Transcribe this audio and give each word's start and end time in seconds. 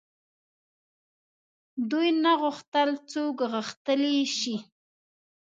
دوی 1.89 2.09
نه 2.23 2.33
غوښتل 2.41 2.89
څوک 3.11 3.35
غښتلي 3.53 4.17
شي. 4.37 4.55